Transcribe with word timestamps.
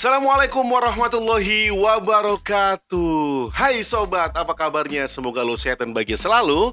Assalamualaikum 0.00 0.64
warahmatullahi 0.64 1.68
wabarakatuh 1.76 3.52
Hai 3.52 3.84
sobat, 3.84 4.32
apa 4.32 4.56
kabarnya? 4.56 5.04
Semoga 5.04 5.44
lo 5.44 5.60
sehat 5.60 5.84
dan 5.84 5.92
bahagia 5.92 6.16
selalu 6.16 6.72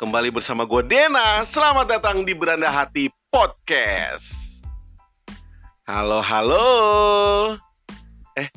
Kembali 0.00 0.32
bersama 0.32 0.64
gue 0.64 0.80
Dena 0.88 1.44
Selamat 1.44 1.84
datang 1.84 2.24
di 2.24 2.32
Beranda 2.32 2.72
Hati 2.72 3.12
Podcast 3.28 4.32
Halo, 5.84 6.24
halo 6.24 6.64
Eh 8.40 8.48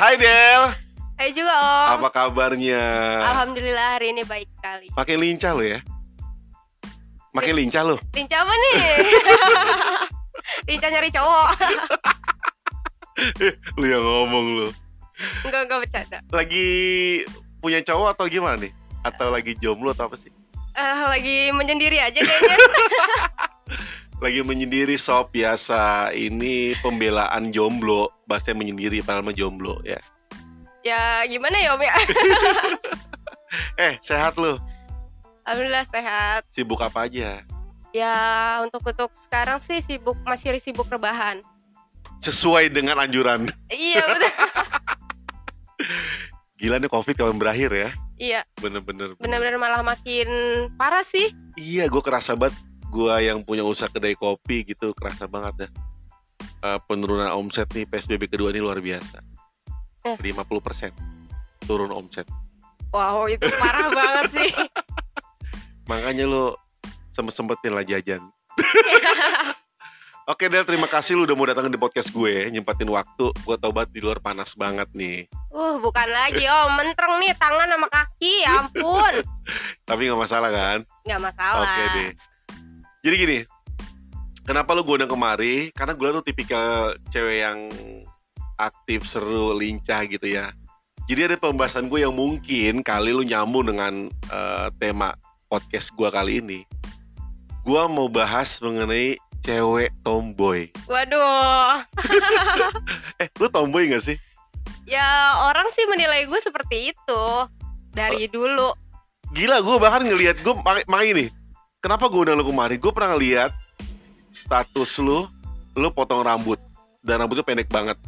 Hai 0.03 0.19
Del 0.19 0.75
Hai 1.15 1.31
juga 1.31 1.55
Om. 1.55 2.03
Apa 2.03 2.09
kabarnya? 2.11 2.83
Alhamdulillah 3.31 3.95
hari 3.95 4.11
ini 4.11 4.27
baik 4.27 4.51
sekali. 4.59 4.91
Makin 4.91 5.17
lincah 5.23 5.55
lo 5.55 5.63
ya? 5.63 5.79
Makin 7.31 7.55
lincah 7.55 7.87
lo? 7.87 7.95
Lincah 8.11 8.43
apa 8.43 8.53
nih? 8.59 8.75
Lincah 10.67 10.89
nyari 10.91 11.09
cowok. 11.11 11.47
Lu 13.81 13.85
yang 13.89 14.05
ngomong 14.05 14.45
lu 14.61 14.67
Enggak 15.41 15.65
enggak 15.65 15.79
bercanda. 15.81 16.17
Lagi 16.29 16.67
punya 17.57 17.81
cowok 17.81 18.13
atau 18.13 18.29
gimana 18.29 18.61
nih? 18.61 18.69
Atau 19.01 19.33
lagi 19.33 19.57
jomblo 19.57 19.89
atau 19.89 20.05
apa 20.05 20.21
sih? 20.21 20.29
Eh, 20.77 21.01
lagi 21.09 21.37
menyendiri 21.49 21.97
aja 21.97 22.21
kayaknya. 22.21 22.57
Lagi 24.17 24.41
menyendiri 24.41 24.97
sob 24.97 25.29
biasa 25.29 26.09
Ini 26.09 26.81
pembelaan 26.81 27.53
jomblo 27.53 28.09
Bahasanya 28.25 28.65
menyendiri 28.65 29.05
padahal 29.05 29.29
mah 29.29 29.35
jomblo 29.37 29.77
ya 29.85 30.01
ya 30.87 31.27
gimana 31.27 31.59
ya 31.59 31.75
Om 31.75 31.83
ya? 31.83 31.95
Eh 33.75 33.93
sehat 33.99 34.39
lu? 34.39 34.55
Alhamdulillah 35.43 35.87
sehat. 35.87 36.47
Sibuk 36.51 36.79
apa 36.79 37.07
aja? 37.07 37.43
Ya 37.97 38.61
untuk 38.61 38.85
untuk 38.85 39.09
sekarang 39.17 39.57
sih 39.57 39.81
sibuk 39.81 40.13
masih 40.21 40.53
sibuk 40.61 40.85
rebahan. 40.85 41.41
Sesuai 42.21 42.69
dengan 42.69 42.97
anjuran 42.97 43.49
Iya 43.69 44.01
betul. 44.05 44.29
Gila 46.57 46.77
nih 46.77 46.89
covid 46.89 47.13
kapan 47.13 47.37
berakhir 47.37 47.69
ya 47.69 47.89
iya 48.17 48.41
Bener-bener 48.57 49.13
benar-benar 49.17 49.57
malah 49.57 49.81
makin 49.85 50.25
parah 50.73 51.01
sih. 51.01 51.29
Iya 51.53 51.85
gue 51.85 52.01
kerasa 52.01 52.33
banget 52.33 52.57
Gue 52.89 53.13
yang 53.21 53.41
punya 53.41 53.61
usaha 53.61 53.85
kedai 53.85 54.13
kopi 54.13 54.65
gitu 54.65 54.93
Kerasa 54.93 55.29
banget 55.29 55.65
dah 55.65 55.69
Eh, 56.65 56.79
Penurunan 56.89 57.29
omset 57.33 57.69
nih 57.69 57.85
PSBB 57.85 58.25
kedua 58.25 58.49
ini 58.49 58.61
luar 58.61 58.77
biasa 58.77 59.21
Eh. 60.05 60.17
50% 60.17 60.93
Turun 61.65 61.89
omset 61.89 62.25
Wow 62.89 63.27
itu 63.27 63.43
parah 63.57 63.89
banget 63.91 64.25
sih. 64.31 64.51
Makanya 65.91 66.25
lo 66.25 66.57
sempet-sempetin 67.17 67.73
lah 67.73 67.81
jajan 67.81 68.21
Oke 70.27 70.51
Del, 70.51 70.67
terima 70.67 70.91
kasih 70.91 71.15
lu 71.15 71.23
udah 71.23 71.39
mau 71.39 71.47
datang 71.47 71.71
di 71.71 71.79
podcast 71.79 72.11
gue 72.11 72.51
Nyempatin 72.51 72.91
waktu, 72.91 73.31
gue 73.31 73.55
tau 73.55 73.71
banget 73.71 73.95
di 73.95 74.03
luar 74.03 74.19
panas 74.19 74.59
banget 74.59 74.91
nih 74.91 75.23
Uh 75.55 75.79
bukan 75.79 76.03
lagi 76.11 76.43
Om 76.43 76.75
mentreng 76.75 77.15
nih 77.23 77.31
tangan 77.39 77.71
sama 77.71 77.87
kaki. 77.87 78.43
Ya 78.43 78.59
ampun. 78.59 79.23
Tapi 79.87 80.11
gak 80.11 80.19
masalah 80.19 80.51
kan? 80.51 80.79
Nggak 81.07 81.21
masalah. 81.31 81.63
Oke 81.63 81.83
deh 81.95 82.11
Jadi 83.07 83.15
gini 83.15 83.39
Kenapa 84.43 84.75
lu 84.75 84.83
gue 84.83 84.99
undang 84.99 85.11
kemari? 85.15 85.71
Karena 85.71 85.95
gue 85.95 86.09
tuh 86.19 86.23
tipikal 86.27 86.99
cewek 87.07 87.47
yang 87.47 87.71
aktif, 88.59 89.07
seru, 89.07 89.55
lincah 89.55 90.03
gitu 90.11 90.27
ya 90.27 90.51
Jadi 91.07 91.23
ada 91.23 91.35
pembahasan 91.39 91.87
gue 91.87 92.03
yang 92.03 92.11
mungkin 92.11 92.83
kali 92.83 93.15
lu 93.15 93.23
nyambung 93.23 93.71
dengan 93.71 94.11
eh, 94.11 94.67
tema 94.75 95.15
podcast 95.47 95.95
gue 95.95 96.11
kali 96.11 96.43
ini 96.43 96.67
Gue 97.67 97.83
mau 97.91 98.07
bahas 98.07 98.63
mengenai 98.63 99.19
cewek 99.43 99.91
tomboy 100.07 100.71
Waduh. 100.87 101.83
Eh, 103.21 103.27
lu 103.43 103.51
tomboy 103.51 103.91
gak 103.91 104.07
sih? 104.07 104.15
Ya 104.87 105.35
orang 105.43 105.67
sih 105.75 105.83
menilai 105.91 106.23
gue 106.31 106.39
seperti 106.39 106.95
itu 106.95 107.23
dari 107.91 108.31
dulu. 108.31 108.71
Gila, 109.35 109.59
gue 109.59 109.75
bahkan 109.83 109.99
ngelihat 109.99 110.39
gue 110.39 110.53
makanya 110.63 111.03
ini. 111.03 111.25
Kenapa 111.83 112.07
gue 112.07 112.23
undang 112.23 112.39
lu 112.39 112.47
kemari? 112.47 112.79
Gue 112.79 112.95
pernah 112.95 113.19
ngeliat 113.19 113.51
status 114.31 115.03
lu, 115.03 115.27
lu 115.75 115.91
potong 115.91 116.23
rambut 116.23 116.55
dan 117.03 117.19
rambutnya 117.19 117.43
pendek 117.43 117.67
banget. 117.67 117.99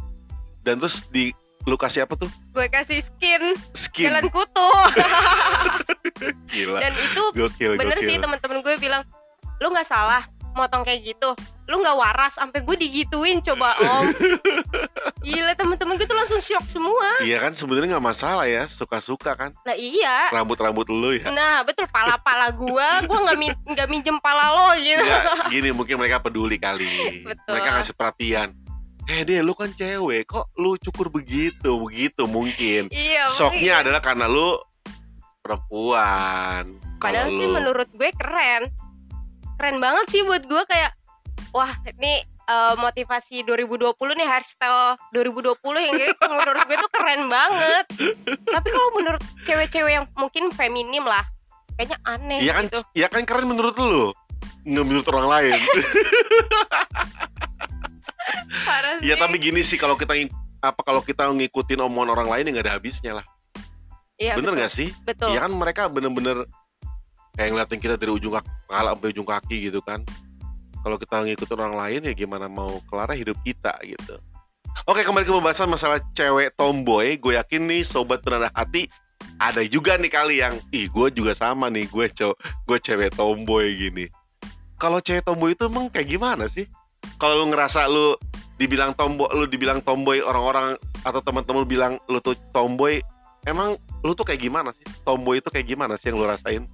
Dan 0.64 0.80
terus 0.80 1.04
di 1.12 1.36
lu 1.68 1.76
kasih 1.76 2.08
apa 2.08 2.16
tuh? 2.16 2.32
Gue 2.56 2.64
kasih 2.72 3.04
skin 3.04 3.52
Skin. 3.76 4.08
jalan 4.08 4.32
kutu. 4.32 4.70
Gila. 6.52 6.80
Dan 6.80 6.96
itu 6.96 7.22
Gokil, 7.36 7.76
bener 7.76 8.00
gokil. 8.00 8.08
sih 8.08 8.16
teman-teman 8.16 8.64
gue 8.64 8.74
bilang, 8.80 9.04
lu 9.60 9.68
nggak 9.68 9.86
salah 9.86 10.24
motong 10.50 10.82
kayak 10.82 11.14
gitu. 11.14 11.30
Lu 11.70 11.78
nggak 11.78 11.94
waras 11.94 12.34
sampai 12.34 12.66
gue 12.66 12.74
digituin 12.74 13.38
coba 13.38 13.78
om. 13.78 14.10
Gila 15.26 15.54
teman-teman 15.54 15.94
gue 15.94 16.08
tuh 16.08 16.18
langsung 16.18 16.42
shock 16.42 16.66
semua. 16.66 17.22
Iya 17.22 17.38
kan 17.38 17.54
sebenarnya 17.54 17.94
nggak 17.94 18.06
masalah 18.10 18.50
ya, 18.50 18.66
suka-suka 18.66 19.38
kan 19.38 19.54
Lah 19.62 19.78
iya. 19.78 20.26
rambut-rambut 20.34 20.90
lu 20.90 21.14
ya. 21.14 21.30
Nah 21.30 21.62
betul 21.62 21.86
pala-pala 21.86 22.50
gue, 22.50 22.88
gue 23.06 23.18
nggak 23.22 23.38
min- 23.38 23.62
nggak 23.62 23.86
minjem 23.86 24.18
pala 24.18 24.50
lo 24.50 24.68
gitu. 24.80 25.06
Gini 25.54 25.70
mungkin 25.70 26.02
mereka 26.02 26.18
peduli 26.18 26.58
kali. 26.58 27.22
Betul. 27.22 27.54
Mereka 27.54 27.68
ngasih 27.78 27.94
perhatian. 27.94 28.48
Eh 29.06 29.22
deh, 29.22 29.42
lu 29.42 29.54
kan 29.54 29.70
cewek, 29.70 30.26
kok 30.26 30.50
lu 30.58 30.74
cukur 30.82 31.10
begitu, 31.14 31.78
begitu 31.78 32.26
mungkin. 32.26 32.90
Iya. 32.90 33.30
Shocknya 33.30 33.78
mungkin. 33.78 33.82
adalah 33.86 34.00
karena 34.02 34.26
lu 34.26 34.58
perempuan. 35.46 36.74
Padahal 36.98 37.30
sih 37.30 37.46
lu- 37.46 37.54
menurut 37.54 37.86
gue 37.94 38.10
keren. 38.18 38.66
Keren 39.60 39.76
banget 39.76 40.06
sih 40.08 40.24
buat 40.24 40.40
gue 40.40 40.62
kayak 40.64 40.96
wah 41.52 41.68
ini 41.84 42.24
eh, 42.24 42.74
motivasi 42.80 43.44
2020 43.44 43.92
nih 43.92 44.24
hairstyle 44.24 44.96
2020 45.12 45.52
yang 45.76 45.94
gitu 46.00 46.24
menurut 46.32 46.64
gue 46.64 46.76
tuh 46.80 46.92
keren 46.96 47.28
banget. 47.28 47.84
Tapi 48.48 48.68
kalau 48.72 48.88
menurut 48.96 49.20
cewek-cewek 49.44 49.92
yang 50.00 50.08
mungkin 50.16 50.48
feminim 50.56 51.04
lah 51.04 51.20
kayaknya 51.76 51.98
aneh 52.04 52.40
Iya 52.40 52.52
kan, 52.56 52.64
gitu. 52.72 52.80
ya 52.96 53.06
kan 53.12 53.22
keren 53.28 53.52
menurut 53.52 53.76
lu. 53.76 54.16
Nggak 54.64 54.84
menurut 54.88 55.06
orang 55.12 55.26
lain. 55.28 55.60
Parah 58.64 58.96
sih. 59.00 59.12
tapi 59.12 59.36
gini 59.36 59.60
sih 59.60 59.76
kalau 59.76 59.96
kita 59.96 60.16
apa 60.60 60.80
kalau 60.84 61.00
kita 61.00 61.28
ngikutin 61.32 61.80
omongan 61.80 62.16
orang 62.16 62.28
lain 62.32 62.48
ya 62.48 62.50
nggak 62.56 62.66
ada 62.68 62.74
habisnya 62.80 63.12
lah. 63.20 63.26
Iya, 64.20 64.36
Bener 64.36 64.52
betul. 64.52 64.58
nggak 64.60 64.72
sih? 64.72 64.88
Betul. 65.04 65.28
Iya 65.32 65.40
kan 65.48 65.52
mereka 65.52 65.82
bener-bener 65.88 66.44
kayak 67.36 67.50
ngeliatin 67.54 67.80
kita 67.80 67.94
dari 67.98 68.12
ujung 68.12 68.34
kaki, 68.34 68.50
kepala 68.66 68.94
sampai 68.94 69.08
ujung 69.12 69.28
kaki 69.28 69.56
gitu 69.70 69.80
kan. 69.82 70.00
Kalau 70.80 70.96
kita 70.96 71.20
ngikutin 71.20 71.58
orang 71.60 71.76
lain 71.76 72.00
ya 72.08 72.12
gimana 72.16 72.48
mau 72.48 72.80
kelar 72.88 73.12
hidup 73.12 73.36
kita 73.44 73.76
gitu. 73.84 74.16
Oke 74.88 75.04
kembali 75.04 75.26
ke 75.26 75.32
pembahasan 75.34 75.68
masalah 75.68 76.00
cewek 76.16 76.56
tomboy. 76.56 77.20
Gue 77.20 77.36
yakin 77.36 77.68
nih 77.68 77.82
sobat 77.84 78.24
penanda 78.24 78.48
hati 78.54 78.88
ada 79.36 79.60
juga 79.64 79.96
nih 79.96 80.12
kali 80.12 80.34
yang 80.40 80.56
ih 80.72 80.88
gue 80.88 81.08
juga 81.12 81.32
sama 81.36 81.68
nih 81.68 81.88
gue 81.88 82.06
cow 82.12 82.32
gue 82.64 82.78
cewek 82.80 83.12
tomboy 83.12 83.76
gini. 83.76 84.08
Kalau 84.80 85.00
cewek 85.00 85.24
tomboy 85.28 85.52
itu 85.52 85.68
emang 85.68 85.92
kayak 85.92 86.08
gimana 86.08 86.48
sih? 86.48 86.64
Kalau 87.20 87.44
lu 87.44 87.52
ngerasa 87.52 87.84
lu 87.88 88.16
dibilang 88.56 88.96
tomboy, 88.96 89.28
lu 89.36 89.44
dibilang 89.48 89.80
tomboy 89.84 90.24
orang-orang 90.24 90.76
atau 91.04 91.20
teman-teman 91.20 91.64
bilang 91.68 91.92
lu 92.08 92.20
tuh 92.20 92.36
tomboy, 92.52 93.00
emang 93.44 93.76
lu 94.04 94.12
tuh 94.16 94.24
kayak 94.24 94.40
gimana 94.40 94.72
sih? 94.72 94.84
Tomboy 95.04 95.40
itu 95.40 95.48
kayak 95.52 95.68
gimana 95.68 95.96
sih 96.00 96.12
yang 96.12 96.20
lu 96.20 96.28
rasain? 96.28 96.64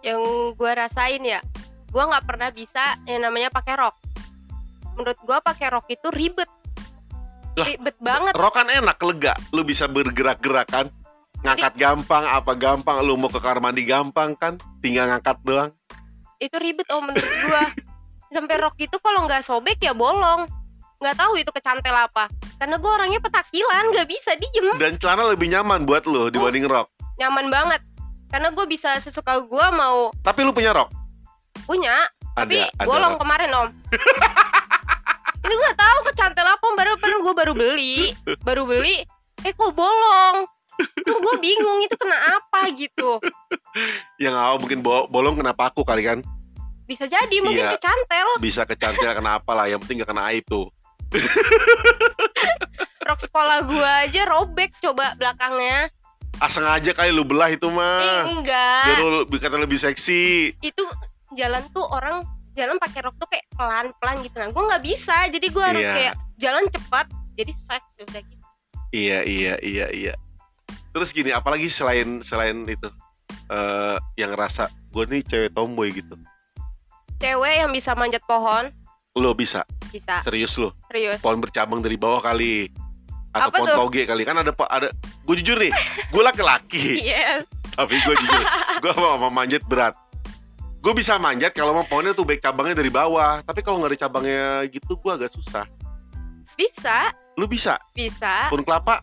Yang 0.00 0.22
gue 0.54 0.70
rasain 0.70 1.20
ya, 1.20 1.40
gue 1.88 2.02
nggak 2.02 2.24
pernah 2.24 2.50
bisa 2.50 2.96
yang 3.04 3.22
namanya 3.22 3.48
pakai 3.48 3.74
rok. 3.76 3.94
Menurut 4.94 5.18
gue 5.18 5.38
pakai 5.40 5.68
rok 5.68 5.86
itu 5.88 6.08
ribet. 6.10 6.50
Lah, 7.54 7.66
Ribet 7.66 7.96
banget. 7.98 8.32
Rok 8.32 8.54
kan 8.54 8.68
enak, 8.68 8.98
lega. 8.98 9.34
Lu 9.50 9.62
bisa 9.62 9.86
bergerak-gerak 9.86 10.68
kan? 10.68 10.86
Ngangkat 11.38 11.74
gampang, 11.74 12.22
apa 12.22 12.54
gampang? 12.54 12.98
Lu 13.00 13.14
mau 13.14 13.26
ke 13.26 13.38
kamar 13.38 13.58
mandi 13.60 13.82
gampang 13.82 14.34
kan? 14.34 14.54
Tinggal 14.78 15.06
ngangkat 15.08 15.38
doang. 15.42 15.70
itu 16.38 16.54
ribet 16.54 16.86
om 16.88 17.02
menurut 17.02 17.26
gua 17.42 17.66
sampai 18.30 18.56
rok 18.56 18.78
itu 18.78 18.94
kalau 19.02 19.26
nggak 19.26 19.42
sobek 19.42 19.74
ya 19.80 19.90
bolong 19.90 20.46
nggak 20.96 21.18
tahu 21.18 21.34
itu 21.34 21.50
kecantel 21.50 21.90
apa 21.90 22.30
karena 22.54 22.78
gua 22.78 22.94
orangnya 22.94 23.18
petakilan 23.18 23.90
nggak 23.90 24.06
bisa 24.06 24.38
diem 24.38 24.70
Dan 24.78 25.02
celana 25.02 25.26
lebih 25.26 25.50
nyaman 25.50 25.82
buat 25.82 26.06
lu 26.06 26.30
dibanding 26.30 26.62
rok. 26.62 26.86
nyaman 27.18 27.50
banget 27.50 27.82
karena 28.28 28.48
gue 28.48 28.64
bisa 28.64 28.96
sesuka 28.98 29.40
gua 29.42 29.68
mau 29.68 30.12
Tapi 30.18 30.40
lu 30.40 30.52
punya 30.52 30.72
rok? 30.72 30.88
punya 31.60 31.96
tapi 32.32 32.56
Ada, 32.56 32.70
ada 32.74 32.86
bolong 32.86 33.14
rok. 33.14 33.20
kemarin 33.20 33.50
om 33.52 33.68
ini 35.44 35.54
nggak 35.54 35.76
tahu 35.76 35.98
kecantel 36.06 36.46
apa 36.46 36.66
baru 36.72 36.92
baru 36.96 37.16
gue 37.20 37.34
baru 37.34 37.52
beli 37.52 37.96
baru 38.40 38.62
beli 38.64 39.02
eh 39.40 39.50
kok 39.50 39.72
bolong 39.72 40.44
tuh 41.00 41.16
gue 41.16 41.34
bingung 41.38 41.80
itu 41.80 41.96
kena 41.96 42.14
apa 42.36 42.70
gitu 42.70 43.18
Yang 44.16 44.34
awal 44.34 44.56
mungkin 44.58 44.78
bo- 44.78 45.06
bolong 45.06 45.34
kenapa 45.34 45.68
aku 45.68 45.82
kali 45.82 46.02
kan? 46.02 46.18
bisa 46.84 47.04
jadi 47.04 47.36
mungkin 47.38 47.64
Iya. 47.64 47.74
kecantel 47.74 48.28
Bisa 48.38 48.62
kecantil 48.62 49.12
kenapa 49.12 49.52
lah, 49.52 49.66
yang 49.66 49.76
penting 49.78 49.98
gak 49.98 50.08
kena 50.08 50.30
aib 50.30 50.40
tuh. 50.44 50.72
rok 53.02 53.20
sekolah 53.20 53.64
gua 53.64 54.04
aja 54.04 54.24
robek 54.24 54.72
coba 54.78 55.12
belakangnya 55.14 55.88
Ah 56.38 56.46
sengaja 56.46 56.94
kali 56.94 57.10
lu 57.10 57.26
belah 57.26 57.50
itu 57.50 57.66
eh, 57.66 57.74
mah. 57.74 58.30
enggak. 58.30 58.84
Biar 58.86 58.98
lu 59.02 59.36
kata 59.36 59.56
lebih 59.58 59.74
seksi. 59.76 60.54
itu 60.60 60.84
jalan 61.34 61.66
tuh 61.70 61.82
orang 61.84 62.22
jalan 62.54 62.78
pakai 62.78 63.02
rok 63.02 63.14
tuh 63.18 63.26
kayak 63.26 63.46
pelan 63.54 63.90
pelan 63.98 64.16
gitu. 64.22 64.38
Nah 64.38 64.48
gue 64.48 64.62
nggak 64.64 64.82
bisa. 64.82 65.26
Jadi 65.28 65.46
gue 65.48 65.64
harus 65.64 65.82
Iya. 65.82 65.94
kayak 65.94 66.14
jalan 66.36 66.64
cepat. 66.70 67.06
Jadi 67.34 67.52
set 67.54 67.82
udah 68.00 68.22
gitu. 68.22 68.44
Iya 68.90 69.18
iya 69.22 69.54
iya 69.60 69.86
iya. 69.90 70.14
Terus 70.90 71.12
gini, 71.12 71.30
apalagi 71.30 71.68
selain 71.68 72.22
selain 72.22 72.64
itu 72.64 72.88
eh 73.48 73.96
yang 74.16 74.32
ngerasa 74.32 74.66
gue 74.88 75.04
nih 75.06 75.22
cewek 75.22 75.50
tomboy 75.52 75.90
gitu. 75.90 76.14
cewek 77.18 77.54
yang 77.58 77.70
bisa 77.70 77.98
manjat 77.98 78.22
pohon. 78.24 78.70
Lo 79.18 79.34
bisa? 79.34 79.66
Bisa. 79.90 80.22
Serius 80.22 80.54
lo 80.54 80.70
serius. 80.86 81.18
Pohon 81.18 81.42
bercabang 81.42 81.82
dari 81.82 81.98
bawah 81.98 82.22
kali 82.22 82.70
atau 83.38 83.48
Apa 83.48 83.56
pohon 83.56 83.68
tuh? 83.68 83.78
toge 83.86 84.02
kali. 84.04 84.22
Kan 84.22 84.36
ada 84.36 84.50
pa- 84.50 84.66
ada 84.66 84.90
gue 84.98 85.34
jujur 85.38 85.56
nih 85.56 85.72
gue 86.08 86.22
laki-laki. 86.22 86.98
Yes. 87.08 87.46
Tapi 87.72 87.94
gue 87.96 88.14
jujur 88.16 88.42
gue 88.78 88.92
mau 88.94 89.14
mau 89.16 89.30
manjat 89.30 89.62
berat. 89.64 89.94
Gue 90.78 90.94
bisa 90.94 91.14
manjat 91.16 91.50
kalau 91.52 91.72
mau 91.72 91.82
pohonnya 91.82 92.12
tuh 92.12 92.22
baik 92.22 92.38
cabangnya 92.38 92.74
dari 92.74 92.88
bawah. 92.88 93.40
Tapi 93.40 93.62
kalau 93.62 93.78
nggak 93.78 93.94
ada 93.94 94.00
cabangnya 94.00 94.42
gitu 94.68 94.94
gue 94.94 95.12
agak 95.12 95.30
susah. 95.30 95.66
Bisa. 96.54 97.14
Lu 97.34 97.46
bisa? 97.46 97.78
Bisa. 97.92 98.50
Pohon 98.50 98.62
kelapa? 98.62 99.02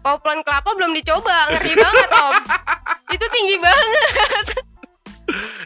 Kalau 0.00 0.16
pohon 0.18 0.40
kelapa 0.40 0.72
belum 0.72 0.92
dicoba 0.92 1.48
ngeri 1.50 1.76
banget 1.76 2.10
om. 2.14 2.34
Itu 3.14 3.26
tinggi 3.30 3.56
banget. 3.56 4.46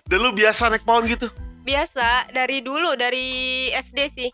Dan 0.07 0.19
lu 0.21 0.31
biasa 0.33 0.69
naik 0.69 0.83
pohon 0.83 1.07
gitu? 1.07 1.31
Biasa. 1.63 2.31
Dari 2.31 2.59
dulu 2.61 2.95
dari 2.95 3.27
SD 3.71 3.99
sih. 4.09 4.31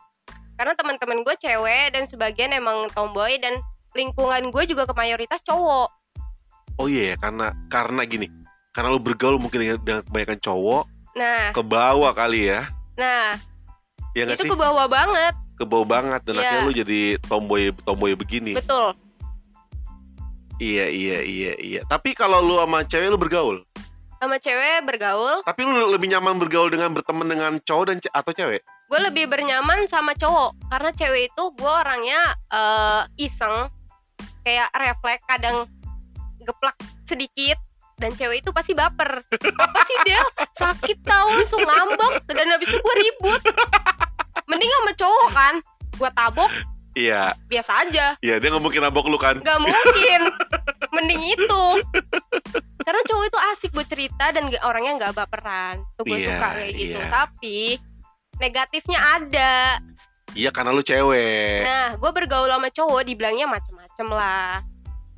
Karena 0.55 0.73
teman-teman 0.73 1.21
gue 1.21 1.35
cewek 1.35 1.93
dan 1.93 2.07
sebagian 2.07 2.53
emang 2.53 2.87
tomboy 2.93 3.37
dan 3.37 3.59
lingkungan 3.95 4.51
gue 4.51 4.63
juga 4.67 4.85
ke 4.85 4.95
mayoritas 4.95 5.41
cowok. 5.47 5.89
Oh 6.83 6.91
iya 6.91 7.15
karena 7.15 7.55
karena 7.71 8.03
gini 8.03 8.27
karena 8.75 8.91
lu 8.91 8.99
bergaul 8.99 9.39
mungkin 9.39 9.63
dengan, 9.63 9.79
dengan 9.87 10.03
kebanyakan 10.11 10.39
cowok 10.43 10.85
nah. 11.15 11.55
ke 11.55 11.63
bawah 11.63 12.11
kali 12.11 12.51
ya. 12.51 12.67
Nah. 12.99 13.39
Ya 14.15 14.27
itu 14.31 14.47
sih? 14.47 14.51
ke 14.51 14.59
bawah 14.59 14.91
banget. 14.91 15.35
Ke 15.55 15.65
bawah 15.67 15.87
banget 15.87 16.21
dan 16.27 16.35
Iya. 16.35 16.43
akhirnya 16.43 16.67
lu 16.67 16.75
jadi 16.75 17.01
tomboy 17.31 17.71
tomboy 17.87 18.13
begini. 18.19 18.59
Betul. 18.59 18.99
Iya 20.59 20.87
iya 20.91 21.19
iya 21.23 21.53
iya. 21.59 21.81
Tapi 21.87 22.15
kalau 22.15 22.43
lu 22.43 22.59
sama 22.59 22.83
cewek 22.87 23.11
lu 23.11 23.19
bergaul? 23.19 23.63
Sama 24.19 24.39
cewek 24.39 24.87
bergaul. 24.87 25.43
Tapi 25.47 25.61
lu 25.67 25.91
lebih 25.95 26.11
nyaman 26.11 26.39
bergaul 26.39 26.71
dengan 26.71 26.95
berteman 26.95 27.27
dengan 27.27 27.53
cowok 27.63 27.85
dan 27.91 27.97
ce- 28.03 28.15
atau 28.15 28.31
cewek? 28.35 28.63
Gue 28.91 29.01
lebih 29.03 29.27
bernyaman 29.27 29.87
sama 29.91 30.15
cowok 30.15 30.55
karena 30.71 30.91
cewek 30.95 31.23
itu 31.31 31.43
gue 31.59 31.73
orangnya 31.73 32.21
eh, 32.55 33.03
iseng 33.23 33.71
kayak 34.45 34.69
refleks 34.77 35.25
kadang 35.27 35.65
geplak 36.45 36.77
sedikit 37.09 37.57
dan 37.97 38.13
cewek 38.13 38.45
itu 38.45 38.51
pasti 38.53 38.77
baper. 38.77 39.25
Apa 39.65 39.81
sih 39.87 39.97
dia? 40.05 40.21
Sakit 40.53 41.01
tau 41.03 41.31
langsung 41.33 41.63
ngambek. 41.63 42.27
Dan 42.29 42.53
habis 42.53 42.69
itu 42.69 42.79
gue 42.79 42.95
ribut. 43.01 43.41
Mending 44.51 44.71
sama 44.71 44.93
cowok 44.93 45.29
kan 45.33 45.55
gue 45.95 46.11
tabok. 46.13 46.53
Iya. 46.95 47.35
Biasa 47.49 47.73
aja. 47.87 48.07
Iya 48.21 48.39
dia 48.39 48.49
nggak 48.51 48.65
mungkin 48.65 48.83
nabok 48.85 49.07
lu 49.09 49.19
kan? 49.19 49.41
Nggak 49.41 49.61
mungkin. 49.63 50.21
Mending 50.95 51.23
itu. 51.23 51.65
Karena 52.85 53.01
cowok 53.09 53.25
itu 53.31 53.39
asik 53.55 53.71
buat 53.73 53.89
cerita 53.89 54.31
dan 54.35 54.51
orangnya 54.63 54.93
nggak 55.01 55.15
baperan. 55.17 55.83
Tuh 55.97 56.05
gue 56.05 56.19
Iya, 56.19 56.27
suka 56.35 56.49
kayak 56.55 56.73
gitu. 56.77 56.99
Iya. 56.99 57.09
tapi 57.09 57.59
negatifnya 58.43 58.99
ada. 58.99 59.55
Iya 60.35 60.51
karena 60.51 60.75
lu 60.75 60.83
cewek. 60.83 61.63
Nah, 61.63 61.95
gue 61.95 62.11
bergaul 62.11 62.51
sama 62.51 62.69
cowok 62.75 63.07
dibilangnya 63.07 63.47
macem-macem 63.95 64.09
lah. 64.11 64.63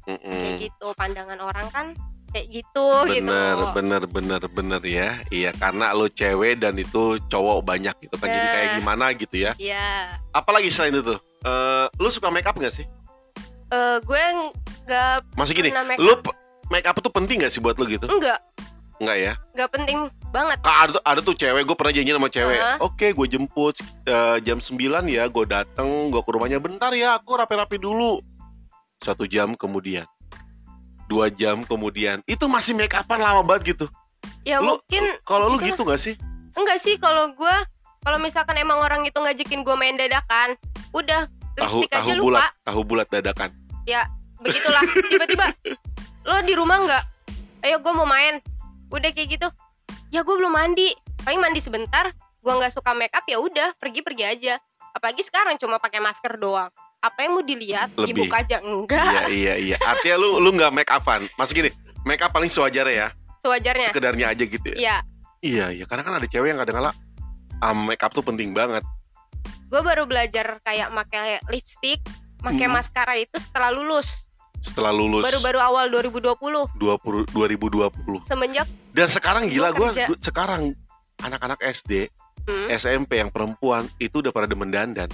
Kayak 0.06 0.20
Mm-mm. 0.23 0.56
gitu, 0.61 0.87
pandangan 0.94 1.38
orang 1.40 1.67
kan 1.69 1.87
kayak 2.28 2.46
gitu 2.52 2.87
gitu. 3.06 3.23
bener 3.23 3.56
bener 3.73 4.02
bener 4.05 4.43
bener 4.44 4.82
ya 4.84 5.08
iya 5.31 5.50
karena 5.52 5.90
lu 5.90 6.05
cewek 6.06 6.61
dan 6.61 6.76
itu 6.76 7.17
cowok 7.25 7.64
banyak 7.64 7.96
gitu 7.99 8.12
kan 8.14 8.28
jadi 8.28 8.44
Nah. 8.44 8.52
kayak 8.52 8.70
gimana 8.76 9.05
gitu 9.14 9.37
ya 9.38 9.52
Iya. 9.56 10.20
apalagi 10.31 10.69
selain 10.69 10.93
itu 10.94 11.17
Eh, 11.38 11.87
lu 11.96 12.08
suka 12.08 12.28
make 12.28 12.44
up 12.44 12.52
nggak 12.52 12.70
sih 12.73 12.84
Eh, 13.67 13.96
gue 13.99 14.23
nggak 14.84 15.32
masih 15.32 15.55
gini 15.55 15.70
Pernah 15.70 15.87
make 15.87 15.99
lu 15.99 16.12
p- 16.19 16.37
make 16.69 16.84
up 16.84 16.99
tuh 16.99 17.08
penting 17.08 17.40
gak 17.40 17.50
sih 17.50 17.58
buat 17.58 17.75
lu 17.75 17.87
gitu 17.87 18.05
enggak 18.05 18.43
Enggak 18.96 19.17
ya 19.17 19.32
nggak 19.52 19.70
penting 19.70 19.99
banget. 20.29 20.58
Kak, 20.61 20.76
ada, 20.76 20.90
tuh- 20.93 21.05
ada 21.06 21.20
tuh 21.22 21.34
cewek 21.34 21.62
gue 21.64 21.75
pernah 21.75 21.94
janjian 21.94 22.17
sama 22.17 22.29
cewek 22.29 22.58
Hah? 22.58 22.76
oke 22.81 23.06
gue 23.08 23.26
jemput 23.29 23.75
eh, 24.05 24.37
jam 24.40 24.58
9 24.58 24.76
ya 25.08 25.25
gue 25.25 25.44
dateng 25.46 25.88
gue 26.11 26.20
ke 26.20 26.31
rumahnya 26.31 26.58
bentar 26.58 26.93
ya 26.93 27.17
aku 27.17 27.32
rapi-rapi 27.34 27.79
dulu 27.79 28.20
satu 29.02 29.25
jam 29.28 29.52
kemudian 29.54 30.04
dua 31.06 31.31
jam 31.31 31.62
kemudian 31.62 32.20
itu 32.26 32.44
masih 32.50 32.75
make 32.75 32.94
upan 32.94 33.20
lama 33.20 33.43
banget 33.46 33.76
gitu 33.76 33.87
Ya 34.46 34.62
Lu- 34.62 34.78
mungkin 34.78 35.02
kalau 35.26 35.54
lu 35.54 35.58
gitu 35.58 35.82
gak 35.87 35.98
sih 35.98 36.14
enggak 36.56 36.78
sih 36.78 36.98
kalau 36.98 37.31
gue 37.34 37.56
kalau 38.06 38.19
misalkan 38.22 38.54
emang 38.58 38.78
orang 38.78 39.02
itu 39.02 39.19
ngajakin 39.19 39.66
gue 39.66 39.75
main 39.75 39.98
dadakan, 39.98 40.54
udah 40.94 41.26
tahu 41.58 41.82
lipstick 41.82 41.90
aja 41.90 42.06
tahu 42.06 42.10
lupa. 42.14 42.22
bulat 42.22 42.50
tahu 42.62 42.81
bulat 42.87 43.08
dadakan 43.10 43.50
Begitulah. 44.40 44.82
Tiba-tiba 45.10 45.46
lo 46.26 46.37
di 46.44 46.54
rumah 46.54 46.78
nggak? 46.84 47.04
Ayo 47.64 47.81
gue 47.81 47.93
mau 47.93 48.06
main. 48.08 48.38
Udah 48.93 49.10
kayak 49.10 49.38
gitu. 49.38 49.48
Ya 50.12 50.22
gue 50.22 50.34
belum 50.37 50.52
mandi. 50.52 50.93
Paling 51.25 51.40
mandi 51.40 51.60
sebentar. 51.62 52.12
Gue 52.44 52.52
nggak 52.54 52.76
suka 52.76 52.94
make 52.94 53.14
up 53.16 53.26
ya 53.26 53.40
udah 53.43 53.75
pergi-pergi 53.81 54.25
aja. 54.25 54.54
Apalagi 54.94 55.26
sekarang 55.26 55.58
cuma 55.58 55.81
pakai 55.82 55.98
masker 55.98 56.38
doang. 56.38 56.70
Apa 56.98 57.19
yang 57.22 57.32
mau 57.32 57.44
dilihat? 57.44 57.93
Lebih. 57.94 58.08
Dibuka 58.26 58.37
aja 58.40 58.56
enggak. 58.58 59.04
iya 59.06 59.22
iya 59.28 59.54
iya 59.56 59.76
artinya 59.78 60.16
lu 60.16 60.38
lu 60.38 60.50
nggak 60.50 60.72
make 60.72 60.90
upan 60.90 61.28
masuk 61.34 61.54
gini 61.56 61.70
make 62.02 62.19
up 62.19 62.31
paling 62.31 62.48
sewajarnya 62.48 62.94
ya 62.96 63.08
Sewajarnya. 63.38 63.87
sekedarnya 63.87 64.26
aja 64.28 64.43
gitu 64.43 64.66
ya 64.69 64.76
Iya. 64.76 64.96
iya 65.40 65.66
iya 65.72 65.84
karena 65.84 66.02
kan 66.02 66.14
ada 66.14 66.26
cewek 66.26 66.48
yang 66.48 66.58
kadang-kadang 66.58 66.96
ah, 67.58 67.75
make 67.75 68.00
up 68.00 68.10
tuh 68.10 68.22
penting 68.22 68.50
banget 68.50 68.82
Gue 69.66 69.82
baru 69.82 70.06
belajar 70.06 70.62
kayak 70.62 70.94
pakai 70.94 71.43
lipstick, 71.48 71.98
pakai 72.38 72.66
Hmm. 72.66 72.75
maskara 72.76 73.14
itu 73.16 73.34
setelah 73.37 73.70
lulus. 73.70 74.22
setelah 74.56 74.90
lulus 74.90 75.22
Baru-baru 75.22 75.58
awal 75.58 75.87
2020. 75.90 76.70
20, 76.75 77.26
2020 77.28 78.22
Semenjak 78.22 78.66
dan 78.90 79.06
sekarang 79.06 79.46
gila 79.46 79.70
gue 79.70 79.88
sekarang 80.19 80.72
anak-anak 81.19 81.60
SD 81.62 82.08
hmm, 82.44 82.66
SMP 82.72 83.19
yang 83.19 83.28
perempuan 83.28 83.87
itu 83.98 84.19
udah 84.19 84.31
pada 84.31 84.46
demen 84.46 84.70
dandan 84.70 85.10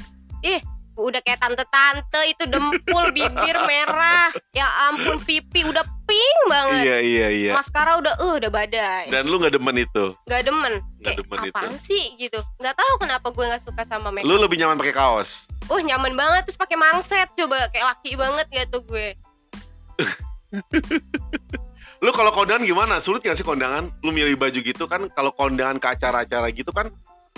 udah 0.92 1.20
kayak 1.24 1.40
tante-tante 1.40 2.20
itu 2.28 2.44
dempul 2.44 3.08
bibir 3.10 3.56
merah. 3.64 4.28
Ya 4.52 4.68
ampun 4.88 5.16
pipi 5.22 5.64
udah 5.64 5.84
pink 6.04 6.38
banget. 6.48 6.84
iya 6.84 6.98
iya 7.00 7.28
iya 7.32 7.52
Maskara 7.56 7.96
udah 7.96 8.14
uh 8.20 8.36
udah 8.36 8.50
badai. 8.52 9.08
dan 9.08 9.24
lu 9.24 9.40
nggak 9.40 9.56
demen 9.56 9.76
itu 9.80 10.12
Gak 10.28 10.44
demen. 10.44 10.84
Nggak 11.00 11.16
demen 11.24 11.38
itu. 11.48 11.52
apaan 11.56 11.74
sih 11.80 12.04
gitu. 12.20 12.38
Nggak 12.60 12.76
tahu 12.76 12.92
kenapa 13.00 13.26
gue 13.32 13.44
nggak 13.48 13.62
suka 13.64 13.82
sama 13.88 14.12
make 14.12 14.24
lu 14.24 14.36
lebih 14.36 14.60
nyaman 14.60 14.76
pakai 14.76 14.94
kaos 14.94 15.48
Uh 15.70 15.78
nyaman 15.78 16.18
banget 16.18 16.42
terus 16.50 16.58
pakai 16.58 16.74
mangset 16.74 17.30
coba 17.38 17.70
kayak 17.70 17.86
laki 17.96 18.18
banget 18.18 18.46
gitu 18.50 18.82
gue. 18.82 19.14
lu 22.02 22.10
kalau 22.10 22.34
kondangan 22.34 22.66
gimana 22.66 22.98
sulit 22.98 23.22
gak 23.22 23.38
sih 23.38 23.46
kondangan 23.46 23.88
lu 24.02 24.10
milih 24.10 24.34
baju 24.34 24.58
gitu 24.58 24.84
kan 24.90 25.06
kalau 25.14 25.30
kondangan 25.32 25.78
ke 25.78 25.86
acara-acara 25.86 26.50
gitu 26.50 26.74
kan 26.74 26.90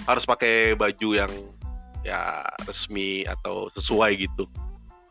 harus 0.09 0.25
pakai 0.25 0.73
baju 0.73 1.09
yang 1.13 1.33
ya 2.05 2.21
resmi 2.63 3.25
atau 3.25 3.67
sesuai 3.73 4.13
gitu 4.21 4.45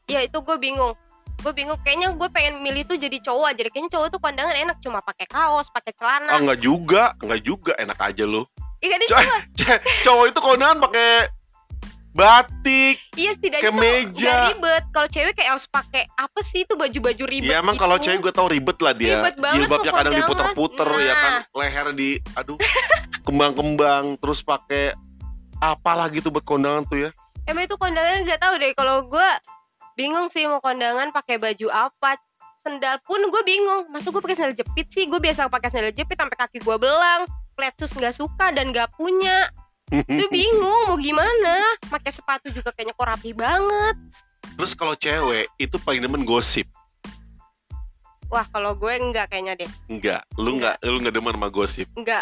Ya 0.06 0.20
itu 0.20 0.36
gue 0.38 0.58
bingung. 0.58 0.94
Gue 1.40 1.52
bingung 1.52 1.80
kayaknya 1.80 2.12
gue 2.12 2.28
pengen 2.30 2.60
milih 2.60 2.84
tuh 2.86 2.96
jadi 2.96 3.18
cowok 3.20 3.48
aja. 3.50 3.62
Kayaknya 3.66 3.92
cowok 3.94 4.08
tuh 4.10 4.20
kondangan 4.20 4.52
enak 4.54 4.78
cuma 4.78 5.00
pakai 5.00 5.26
kaos, 5.26 5.68
pakai 5.70 5.92
ah 5.92 5.98
celana. 5.98 6.32
nggak 6.38 6.60
juga 6.60 7.16
nggak 7.18 7.42
juga 7.42 7.72
enak 7.76 7.98
aja 7.98 8.24
lu 8.24 8.44
Iya 8.78 8.90
kan 8.92 9.00
Coy, 9.08 9.26
c- 9.56 9.84
cowok 10.06 10.26
itu 10.28 10.40
kondangan 10.40 10.78
pakai 10.82 11.32
batik 12.12 13.00
Iya 13.16 13.32
setidaknya 13.34 13.64
kemeja. 13.66 14.28
gak 14.28 14.44
ribet. 14.52 14.84
Kalau 14.92 15.08
cewek 15.08 15.34
kayak 15.34 15.50
harus 15.50 15.66
pakai 15.66 16.04
apa 16.14 16.40
sih 16.44 16.62
itu 16.62 16.74
baju-baju 16.76 17.24
ribet 17.26 17.50
ya 17.50 17.58
emang 17.58 17.74
kalau 17.74 17.96
gitu. 17.96 18.06
cewek 18.06 18.20
gue 18.22 18.34
tau 18.34 18.48
ribet 18.48 18.78
lah 18.78 18.94
dia 18.94 19.18
Ribet 19.18 19.36
banget 19.40 19.58
jilbabnya 19.58 19.92
kadang 19.94 20.14
diputer-puter 20.20 20.90
ya 21.00 21.14
kan 21.16 21.34
leher 21.50 21.88
di 21.92 22.10
aduh 22.34 22.60
kembang-kembang 23.24 24.20
terus 24.20 24.44
pakai 24.44 24.94
apalah 25.60 26.08
gitu 26.08 26.30
buat 26.30 26.42
kondangan 26.42 26.84
tuh 26.84 27.00
ya 27.00 27.12
Emang 27.44 27.66
itu 27.66 27.76
kondangan 27.76 28.24
gak 28.24 28.40
tahu 28.40 28.56
deh 28.56 28.72
kalau 28.72 29.04
gue 29.04 29.30
bingung 29.94 30.26
sih 30.26 30.46
mau 30.46 30.58
kondangan 30.58 31.12
pakai 31.12 31.36
baju 31.36 31.68
apa. 31.70 32.16
Sendal 32.62 32.96
pun 33.04 33.20
gue 33.20 33.44
bingung. 33.44 33.84
Masa 33.90 34.08
gue 34.08 34.18
pakai 34.18 34.34
sendal 34.34 34.56
jepit 34.56 34.88
sih? 34.88 35.04
Gue 35.04 35.20
biasa 35.20 35.46
pakai 35.48 35.68
sendal 35.68 35.92
jepit 35.92 36.16
sampai 36.16 36.38
kaki 36.38 36.58
gue 36.58 36.78
belang. 36.78 37.28
Flat 37.54 37.76
shoes 37.76 37.92
nggak 37.92 38.16
suka 38.16 38.50
dan 38.50 38.72
nggak 38.72 38.88
punya. 38.94 39.52
Itu 39.92 40.24
bingung 40.30 40.64
mau 40.88 40.96
gimana. 40.96 41.60
Pakai 41.84 42.10
sepatu 42.10 42.48
juga 42.48 42.72
kayaknya 42.72 42.94
kok 42.94 43.06
rapi 43.06 43.32
banget. 43.32 43.96
terus 44.54 44.72
kalau 44.72 44.94
cewek 44.94 45.50
itu 45.58 45.76
paling 45.78 46.00
demen 46.00 46.24
gosip 46.24 46.70
Wah 48.28 48.46
kalau 48.48 48.74
gue 48.74 48.94
enggak 48.94 49.30
kayaknya 49.30 49.54
deh. 49.56 49.70
enggak 49.88 50.22
lu 50.36 50.58
enggak 50.58 50.76
lu 50.82 50.98
enggak 50.98 51.14
demen 51.14 51.34
sama 51.34 51.50
gosip 51.50 51.88
Enggak. 51.94 52.22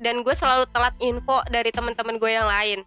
Dan 0.00 0.24
gue 0.24 0.32
selalu 0.32 0.64
telat 0.72 0.96
info 0.98 1.44
dari 1.46 1.68
teman-teman 1.68 2.16
gue 2.16 2.30
yang 2.30 2.48
lain. 2.48 2.80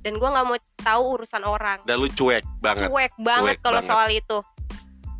Dan 0.00 0.20
gue 0.20 0.28
nggak 0.28 0.44
mau 0.44 0.54
tahu 0.78 1.02
urusan 1.16 1.42
orang. 1.42 1.80
dan 1.82 1.96
lu 1.96 2.06
cuek 2.06 2.44
banget 2.60 2.86
Cuek 2.86 3.12
banget 3.18 3.56
kalau 3.58 3.80
soal 3.80 4.08
itu. 4.08 4.38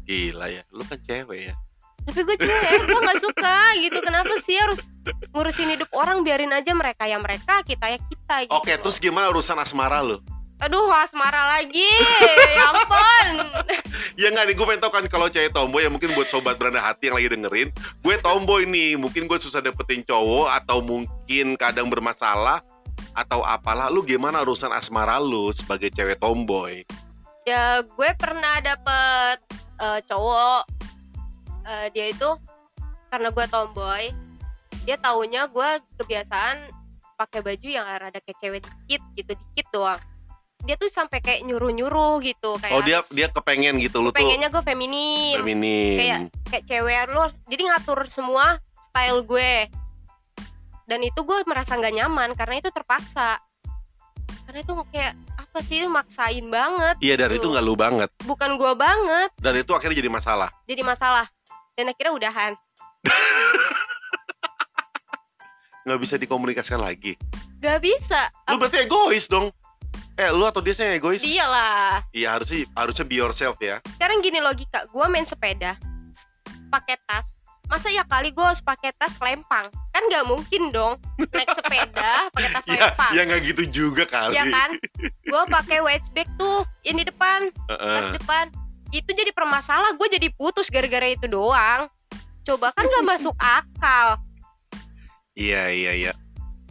gila 0.04 0.44
ya 0.46 0.60
lu 0.68 0.84
kan 0.84 1.00
cewek 1.00 1.48
ya 1.48 1.54
tapi 2.04 2.20
gue 2.20 2.36
cuek 2.36 2.84
gue 2.84 3.00
nggak 3.00 3.16
suka 3.16 3.56
gitu 3.80 3.96
kenapa 4.04 4.36
sih 4.44 4.52
harus 4.52 4.84
ngurusin 5.32 5.72
hidup 5.72 5.88
orang 5.96 6.20
biarin 6.20 6.52
aja 6.52 6.76
mereka 6.76 7.08
ya 7.08 7.16
mereka 7.16 7.64
kita 7.64 7.88
ya 7.88 7.96
kita 7.96 8.34
gitu 8.44 8.52
Oke, 8.52 8.76
terus 8.76 9.00
gimana 9.00 9.32
urusan 9.32 9.56
asmara 9.56 10.04
lu? 10.04 10.20
Aduh 10.64 10.88
asmara 10.90 11.60
lagi. 11.60 11.88
Ya 12.56 12.72
ampun. 12.72 13.28
Ya 14.14 14.30
nggak 14.30 14.46
nih, 14.46 14.54
gue 14.54 14.66
pengen 14.66 14.78
tau 14.78 14.94
kan 14.94 15.02
kalau 15.10 15.26
cewek 15.26 15.50
tomboy 15.50 15.82
ya 15.82 15.90
mungkin 15.90 16.14
buat 16.14 16.30
sobat 16.30 16.54
beranda 16.54 16.78
hati 16.78 17.10
yang 17.10 17.18
lagi 17.18 17.34
dengerin 17.34 17.68
Gue 17.98 18.14
tomboy 18.22 18.62
nih, 18.62 18.94
mungkin 18.94 19.26
gue 19.26 19.38
susah 19.42 19.58
dapetin 19.58 20.06
cowok 20.06 20.54
Atau 20.54 20.86
mungkin 20.86 21.58
kadang 21.58 21.90
bermasalah 21.90 22.62
Atau 23.10 23.42
apalah, 23.42 23.90
lu 23.90 24.06
gimana 24.06 24.46
urusan 24.46 24.70
asmara 24.70 25.18
lu 25.18 25.50
sebagai 25.50 25.90
cewek 25.90 26.22
tomboy? 26.22 26.86
ya 27.44 27.84
gue 27.84 28.10
pernah 28.16 28.56
dapet 28.64 29.38
eh, 29.82 30.00
cowok. 30.08 30.62
Eh, 31.64 31.86
dia 31.96 32.06
itu 32.12 32.30
karena 33.08 33.28
gue 33.30 33.46
tomboy 33.48 34.04
dia 34.84 35.00
taunya 35.00 35.48
gue 35.48 35.70
kebiasaan 36.02 36.68
pakai 37.16 37.40
baju 37.40 37.68
yang 37.70 37.86
rada 37.86 38.20
kayak 38.20 38.38
cewek 38.42 38.60
dikit 38.60 39.02
gitu 39.16 39.32
dikit 39.32 39.66
doang 39.72 40.00
dia 40.64 40.80
tuh 40.80 40.88
sampai 40.88 41.20
kayak 41.20 41.44
nyuruh 41.44 41.68
nyuruh 41.68 42.24
gitu 42.24 42.56
kayak 42.56 42.72
Oh 42.72 42.80
dia 42.80 43.04
harus- 43.04 43.12
dia 43.12 43.28
kepengen 43.28 43.76
gitu, 43.84 44.00
lu 44.00 44.08
tuh? 44.08 44.16
Pengennya 44.16 44.48
gue 44.48 44.62
feminim. 44.64 45.36
Feminim. 45.38 45.96
Kayak 46.00 46.18
kayak 46.48 46.64
cewek 46.64 46.96
lu 47.12 47.20
jadi 47.46 47.62
ngatur 47.68 47.98
semua 48.08 48.56
style 48.80 49.20
gue. 49.22 49.68
Dan 50.84 51.00
itu 51.00 51.20
gue 51.20 51.38
merasa 51.44 51.76
nggak 51.76 51.94
nyaman 51.94 52.32
karena 52.32 52.60
itu 52.60 52.72
terpaksa. 52.72 53.40
Karena 54.44 54.60
itu 54.60 54.72
kayak 54.88 55.14
apa 55.36 55.58
sih 55.64 55.86
maksain 55.86 56.44
banget 56.50 56.96
Iya 57.00 57.14
dan 57.16 57.30
itu 57.32 57.44
Tuh. 57.44 57.52
nggak 57.52 57.64
lu 57.64 57.76
banget. 57.76 58.10
Bukan 58.24 58.56
gue 58.56 58.72
banget. 58.74 59.30
Dan 59.36 59.54
itu 59.56 59.72
akhirnya 59.72 60.00
jadi 60.00 60.10
masalah. 60.10 60.48
Jadi 60.64 60.80
masalah. 60.80 61.28
Dan 61.76 61.92
akhirnya 61.92 62.12
udahan. 62.12 62.52
Nggak 65.84 66.00
bisa 66.00 66.14
dikomunikasikan 66.16 66.80
lagi. 66.80 67.12
Gak 67.60 67.84
bisa. 67.84 68.32
Lu 68.48 68.56
berarti 68.56 68.84
egois 68.84 69.28
dong 69.28 69.52
Eh 70.14 70.30
lu 70.30 70.46
atau 70.46 70.62
dia 70.62 70.70
sih 70.70 70.82
yang 70.82 70.94
egois? 70.94 71.18
dia 71.18 71.42
lah. 71.44 71.98
Iya 72.10 72.38
harusnya 72.38 72.70
harusnya 72.72 73.02
be 73.02 73.18
yourself 73.18 73.58
ya. 73.58 73.82
Sekarang 73.90 74.22
gini 74.22 74.38
logika 74.38 74.86
gue 74.86 75.06
main 75.10 75.26
sepeda 75.26 75.74
pakai 76.70 76.94
tas. 77.04 77.34
Masa 77.64 77.88
ya 77.88 78.04
kali 78.04 78.30
gue 78.30 78.44
harus 78.44 78.60
pakai 78.60 78.94
tas 78.94 79.16
lempang? 79.18 79.66
Kan 79.90 80.02
nggak 80.06 80.22
mungkin 80.22 80.70
dong 80.70 81.00
naik 81.32 81.50
sepeda 81.50 82.26
pakai 82.34 82.50
tas 82.52 82.64
Ya, 82.64 82.74
lempang. 82.78 83.10
ya 83.10 83.20
nggak 83.24 83.40
gitu 83.42 83.62
juga 83.66 84.04
kali. 84.06 84.36
Ya 84.36 84.44
kan? 84.46 84.78
Gue 85.24 85.42
pakai 85.50 85.82
wedge 85.82 86.06
bag 86.12 86.30
tuh 86.36 86.62
yang 86.82 86.94
di 86.94 87.04
depan 87.04 87.50
Heeh. 87.66 87.94
tas 87.98 88.10
depan. 88.14 88.44
Itu 88.94 89.10
jadi 89.10 89.34
permasalah 89.34 89.98
gue 89.98 90.08
jadi 90.08 90.30
putus 90.30 90.70
gara-gara 90.70 91.10
itu 91.10 91.26
doang. 91.26 91.90
Coba 92.46 92.70
kan 92.70 92.86
nggak 92.86 93.06
masuk 93.08 93.34
akal. 93.34 94.22
Iya 95.34 95.66
iya 95.68 95.92
iya. 95.92 96.12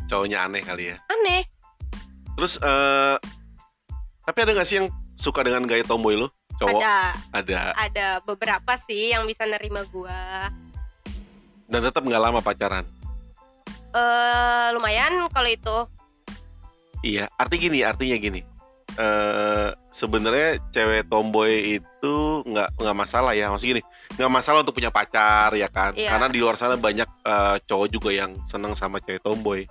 Cowoknya 0.08 0.48
aneh 0.48 0.64
kali 0.64 0.94
ya. 0.94 0.98
Aneh 1.10 1.44
Terus 2.38 2.58
eh 2.62 3.18
Tapi 4.24 4.38
ada 4.40 4.52
gak 4.56 4.68
sih 4.68 4.80
yang 4.80 4.88
suka 5.20 5.44
dengan 5.44 5.68
gaya 5.68 5.84
tomboy 5.84 6.16
lu? 6.16 6.32
Cowok? 6.56 6.80
ada. 6.80 7.18
Ada. 7.34 7.60
Ada 7.76 8.08
beberapa 8.24 8.78
sih 8.78 9.12
yang 9.12 9.28
bisa 9.28 9.44
nerima 9.44 9.84
gue 9.90 10.20
Dan 11.68 11.80
tetap 11.84 12.06
nggak 12.06 12.24
lama 12.24 12.40
pacaran? 12.40 12.86
Eh 13.94 14.68
lumayan 14.74 15.28
kalau 15.34 15.50
itu. 15.50 15.78
Iya 17.04 17.28
Arti 17.36 17.56
gini 17.60 17.84
Artinya 17.84 18.16
gini. 18.16 18.42
Eh 18.96 19.70
sebenarnya 19.92 20.62
cewek 20.72 21.10
tomboy 21.10 21.82
itu 21.82 22.16
nggak 22.48 22.80
nggak 22.80 22.96
masalah 22.96 23.34
ya. 23.36 23.50
Maksud 23.52 23.68
gini 23.76 23.82
nggak 24.14 24.32
masalah 24.32 24.62
untuk 24.62 24.78
punya 24.78 24.94
pacar 24.94 25.50
ya 25.58 25.66
kan? 25.70 25.98
Iya. 25.98 26.14
karena 26.14 26.28
di 26.30 26.38
luar 26.38 26.54
sana 26.54 26.78
banyak 26.78 27.10
eh, 27.26 27.56
cowok 27.66 27.88
juga 27.90 28.10
yang 28.14 28.38
senang 28.46 28.78
sama 28.78 29.02
cewek 29.02 29.26
tomboy 29.26 29.66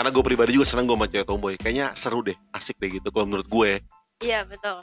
karena 0.00 0.16
gue 0.16 0.24
pribadi 0.24 0.56
juga 0.56 0.64
senang 0.64 0.88
gue 0.88 0.96
sama 0.96 1.12
cewek 1.12 1.26
tomboy. 1.28 1.54
Kayaknya 1.60 1.92
seru 1.92 2.24
deh 2.24 2.32
asik 2.56 2.80
deh 2.80 2.88
gitu 2.88 3.12
kalau 3.12 3.28
menurut 3.28 3.44
gue. 3.44 3.84
Iya 4.24 4.48
betul. 4.48 4.80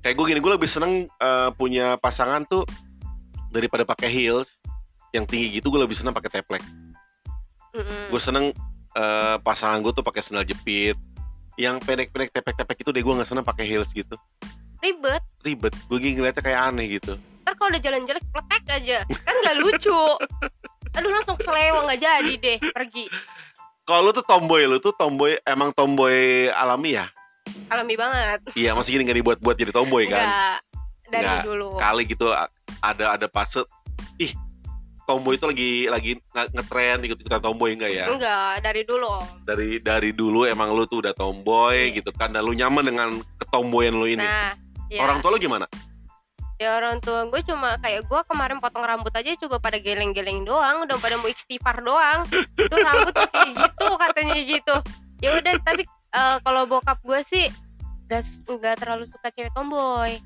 Kayak 0.00 0.16
gue 0.16 0.24
gini 0.32 0.40
gue 0.40 0.52
lebih 0.56 0.64
seneng 0.64 1.04
eh, 1.04 1.50
punya 1.60 2.00
pasangan 2.00 2.40
tuh 2.48 2.64
daripada 3.52 3.84
pakai 3.84 4.08
heels 4.08 4.56
yang 5.12 5.28
tinggi 5.28 5.60
gitu 5.60 5.68
gue 5.68 5.84
lebih 5.84 5.92
seneng 5.92 6.16
pakai 6.16 6.40
teplek. 6.40 6.64
Mm-mm. 7.76 8.08
gue 8.08 8.16
seneng 8.16 8.56
eh, 8.96 9.36
pasangan 9.44 9.84
gue 9.84 9.92
tuh 9.92 10.00
pakai 10.00 10.24
sandal 10.24 10.48
jepit. 10.48 10.96
Yang 11.60 11.84
pendek-pendek 11.84 12.32
tepek-tepek 12.32 12.80
itu 12.80 12.90
deh 12.96 13.04
gue 13.04 13.12
nggak 13.12 13.28
seneng 13.28 13.44
pakai 13.44 13.68
heels 13.68 13.92
gitu. 13.92 14.16
Ribet. 14.80 15.20
Ribet. 15.44 15.76
Gue 15.84 16.00
gini 16.00 16.16
ngeliatnya 16.16 16.40
kayak 16.40 16.60
aneh 16.72 16.96
gitu. 16.96 17.20
Ntar 17.44 17.60
kalau 17.60 17.76
udah 17.76 17.82
jalan 17.84 18.08
jelek 18.08 18.24
pletek 18.32 18.64
aja. 18.72 18.98
Kan 19.20 19.36
nggak 19.36 19.56
lucu. 19.60 20.00
Aduh 20.96 21.12
langsung 21.12 21.36
selewa 21.44 21.84
nggak 21.84 22.00
jadi 22.00 22.32
deh 22.40 22.58
pergi 22.72 23.12
kalau 23.86 24.02
lu 24.02 24.12
tuh 24.12 24.22
tomboy 24.22 24.66
lu 24.66 24.76
tuh 24.76 24.90
tomboy 24.92 25.38
emang 25.42 25.70
tomboy 25.70 26.50
alami 26.50 26.98
ya? 26.98 27.06
Alami 27.66 27.94
banget. 27.94 28.42
Iya 28.52 28.74
masih 28.74 28.92
gini 28.92 29.06
nggak 29.06 29.18
dibuat-buat 29.22 29.56
jadi 29.56 29.70
tomboy 29.70 30.04
kan? 30.06 30.26
Enggak 30.26 30.58
dari 31.06 31.22
Nggak. 31.22 31.42
dulu. 31.46 31.68
kali 31.78 32.02
gitu 32.04 32.26
ada 32.82 33.04
ada 33.14 33.26
fase 33.30 33.62
ih 34.18 34.34
tomboy 35.06 35.38
itu 35.38 35.46
lagi 35.46 35.70
lagi 35.86 36.10
nge- 36.18 36.50
ngetren 36.50 36.98
ikut 37.00 37.18
ikutan 37.20 37.38
tomboy 37.38 37.70
enggak 37.72 37.94
ya? 37.94 38.10
Enggak 38.10 38.58
dari 38.60 38.82
dulu 38.82 39.06
Om. 39.06 39.26
dari 39.46 39.78
dari 39.78 40.10
dulu 40.10 40.42
emang 40.44 40.74
lu 40.74 40.82
tuh 40.84 41.06
udah 41.06 41.14
tomboy 41.14 41.94
Iya. 41.94 42.02
gitu 42.02 42.10
kan 42.10 42.34
dan 42.34 42.42
lu 42.42 42.52
nyaman 42.52 42.82
dengan 42.82 43.08
ketomboyan 43.38 43.94
lu 43.94 44.10
ini. 44.10 44.18
Nah 44.18 44.58
ya, 44.90 44.98
orang 45.00 45.22
tua 45.22 45.30
lu 45.30 45.38
gimana 45.38 45.70
ya 46.56 46.80
orang 46.80 47.04
tua 47.04 47.28
gue 47.28 47.40
cuma 47.44 47.76
kayak 47.84 48.08
gue 48.08 48.20
kemarin 48.32 48.56
potong 48.56 48.84
rambut 48.84 49.12
aja 49.12 49.36
coba 49.44 49.60
pada 49.60 49.76
geleng-geleng 49.76 50.48
doang 50.48 50.88
udah 50.88 50.96
pada 50.96 51.20
mau 51.20 51.28
istighfar 51.28 51.84
doang. 51.84 52.24
Itu 52.56 52.74
rambut 52.76 53.12
kayak 53.12 53.50
gitu 53.52 53.86
katanya 54.00 54.36
gitu. 54.40 54.74
Ya 55.20 55.30
udah 55.36 55.54
tapi 55.60 55.82
eh, 56.16 56.36
kalau 56.40 56.64
bokap 56.64 56.98
gue 57.04 57.20
sih 57.24 57.46
gak, 58.08 58.24
nggak 58.48 58.80
terlalu 58.80 59.04
suka 59.04 59.28
cewek 59.32 59.52
tomboy. 59.52 60.16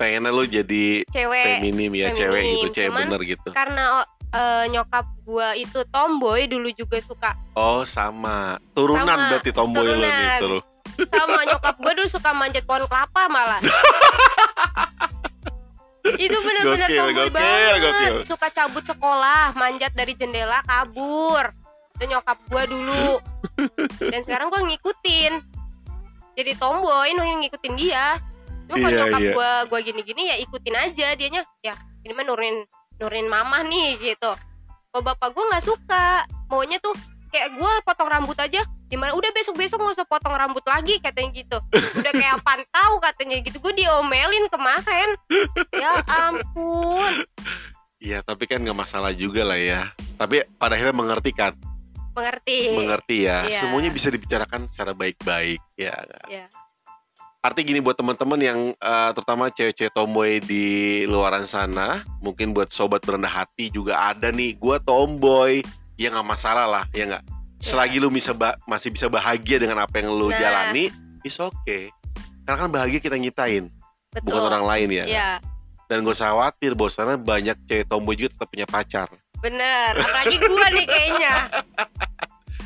Pengennya 0.00 0.32
lu 0.32 0.48
jadi 0.48 1.04
cewek. 1.12 1.60
feminim 1.60 1.92
ya 1.92 2.08
feminim, 2.08 2.16
cewek 2.16 2.42
gitu 2.48 2.68
cewek 2.72 2.88
cuman 2.88 3.04
bener 3.04 3.22
gitu. 3.28 3.48
karena 3.52 3.84
eh, 4.32 4.64
nyokap 4.72 5.06
gue 5.28 5.48
itu 5.60 5.80
tomboy 5.92 6.40
dulu 6.48 6.72
juga 6.72 6.96
suka. 7.04 7.30
Oh 7.52 7.84
sama. 7.84 8.56
Turunan 8.72 9.04
Sama, 9.04 9.28
berarti 9.36 9.50
tomboy 9.52 9.84
lu 9.84 10.00
nih 10.00 10.40
turunan. 10.40 10.64
tuh 10.64 10.80
sama 11.08 11.40
nyokap 11.46 11.74
gue 11.80 11.92
dulu 11.96 12.08
suka 12.08 12.30
manjat 12.34 12.64
pohon 12.66 12.84
kelapa 12.90 13.30
malah 13.30 13.60
itu 16.20 16.36
tomboy 16.36 17.12
gokil, 17.16 17.32
banget. 17.32 17.80
gokil. 17.80 18.14
suka 18.28 18.48
cabut 18.52 18.84
sekolah 18.84 19.56
manjat 19.56 19.92
dari 19.96 20.12
jendela 20.12 20.60
kabur. 20.68 21.48
Itu 21.96 22.04
nyokap 22.12 22.38
gue 22.44 22.62
dulu. 22.68 23.16
Dan 24.12 24.20
sekarang 24.20 24.52
gue 24.52 24.60
ngikutin. 24.68 25.32
Jadi 26.36 26.52
tomboy 26.60 27.16
ngikutin 27.16 27.74
dia. 27.80 28.20
Cuma 28.68 28.86
kalau 28.86 28.92
Iya, 28.92 28.98
nyokap 29.02 29.20
iya. 29.20 29.32
gue 29.34 29.50
gue 29.66 29.80
gini-gini 29.82 30.22
ya 30.28 30.36
ikutin 30.44 30.76
aja 30.76 31.08
dianya. 31.16 31.42
Ya 31.64 31.74
ini 32.04 32.12
mah 32.12 32.24
nurunin 32.28 32.68
nurunin 33.00 33.28
mama 33.28 33.64
nih 33.64 33.96
gitu. 33.98 34.30
Kalau 34.92 35.02
bapak 35.02 35.32
gue 35.32 35.44
nggak 35.48 35.64
suka. 35.64 36.28
Maunya 36.52 36.76
tuh 36.82 36.94
kayak 37.30 37.54
gue 37.54 37.72
potong 37.86 38.10
rambut 38.10 38.36
aja 38.36 38.66
gimana 38.90 39.14
udah 39.14 39.30
besok 39.30 39.54
besok 39.54 39.78
nggak 39.78 40.02
usah 40.02 40.08
potong 40.10 40.34
rambut 40.34 40.66
lagi 40.66 40.98
katanya 40.98 41.30
gitu. 41.30 41.58
Udah 41.72 42.12
kayak 42.12 42.42
pantau 42.46 42.98
katanya 42.98 43.38
gitu 43.46 43.56
gue 43.62 43.72
diomelin 43.78 44.50
kemarin. 44.50 45.08
Ya 45.72 46.02
ampun. 46.10 47.24
Iya 48.02 48.24
tapi 48.26 48.50
kan 48.50 48.60
nggak 48.66 48.76
masalah 48.76 49.14
juga 49.14 49.46
lah 49.46 49.56
ya. 49.56 49.94
Tapi 50.18 50.42
pada 50.58 50.74
akhirnya 50.74 50.96
mengerti 50.96 51.30
kan? 51.30 51.54
Mengerti. 52.18 52.74
Mengerti 52.74 53.16
ya. 53.30 53.46
Iya. 53.46 53.62
semuanya 53.62 53.94
bisa 53.94 54.10
dibicarakan 54.10 54.66
secara 54.68 54.92
baik-baik 54.92 55.62
ya? 55.78 55.94
Iya. 56.26 56.46
arti 57.40 57.64
gini 57.64 57.80
buat 57.80 57.96
teman-teman 57.96 58.36
yang 58.36 58.60
eh, 58.76 59.10
terutama 59.16 59.48
cewek-cewek 59.48 59.96
tomboy 59.96 60.44
di 60.44 61.08
luaran 61.08 61.48
sana 61.48 62.04
mungkin 62.20 62.52
buat 62.52 62.68
sobat 62.68 63.00
berendah 63.00 63.32
hati 63.32 63.72
juga 63.72 64.12
ada 64.12 64.28
nih. 64.28 64.60
Gua 64.60 64.76
tomboy 64.76 65.64
ya 66.00 66.08
nggak 66.08 66.24
masalah 66.24 66.64
lah 66.64 66.84
ya 66.96 67.04
nggak? 67.04 67.24
Selagi 67.60 68.00
lu 68.00 68.08
bisa 68.08 68.32
masih 68.64 68.88
bisa 68.88 69.04
bahagia 69.12 69.60
dengan 69.60 69.84
apa 69.84 70.00
yang 70.00 70.08
lu 70.16 70.32
Nah. 70.32 70.40
jalani 70.40 70.88
is 71.20 71.36
okay. 71.36 71.92
Karena 72.48 72.56
kan 72.64 72.70
bahagia 72.72 73.04
kita 73.04 73.20
nyiptain 73.20 73.68
betul. 74.08 74.32
bukan 74.32 74.42
orang 74.48 74.64
lain 74.64 74.88
ya 74.88 75.04
nggak? 75.04 75.12
Iya, 75.12 75.30
dan 75.92 75.96
gak 76.00 76.16
usah 76.16 76.32
khawatir 76.32 76.72
bahwa 76.72 77.20
banyak 77.20 77.56
cewek 77.68 77.84
tomboy 77.84 78.16
juga 78.16 78.32
tetap 78.32 78.48
punya 78.48 78.64
pacar. 78.64 79.08
Bener 79.44 79.92
apalagi 80.00 80.36
gue 80.40 80.66
nih 80.80 80.86
kayaknya 80.88 81.32